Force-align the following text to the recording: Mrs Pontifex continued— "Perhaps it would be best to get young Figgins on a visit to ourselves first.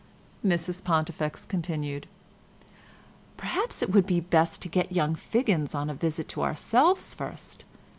Mrs 0.43 0.83
Pontifex 0.83 1.45
continued— 1.45 2.07
"Perhaps 3.37 3.83
it 3.83 3.91
would 3.91 4.07
be 4.07 4.19
best 4.19 4.59
to 4.63 4.67
get 4.67 4.91
young 4.91 5.13
Figgins 5.13 5.75
on 5.75 5.91
a 5.91 5.93
visit 5.93 6.27
to 6.29 6.41
ourselves 6.41 7.13
first. 7.13 7.63